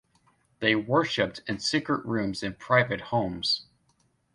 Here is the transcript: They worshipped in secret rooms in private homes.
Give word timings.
They 0.61 0.73
worshipped 0.75 1.41
in 1.45 1.59
secret 1.59 2.03
rooms 2.07 2.41
in 2.41 2.55
private 2.55 3.01
homes. 3.13 3.67